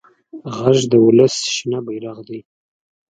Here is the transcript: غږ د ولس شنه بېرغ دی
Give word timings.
غږ 0.55 0.77
د 0.91 0.93
ولس 1.05 1.35
شنه 1.55 1.79
بېرغ 1.85 2.17
دی 2.27 2.39